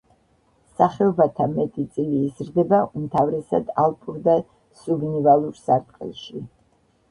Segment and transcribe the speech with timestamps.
[0.77, 4.37] სახეობათა მეტი წილი იზრდება უმთავრესად ალპურ და
[4.83, 6.45] სუბნივალურ სარტყელში.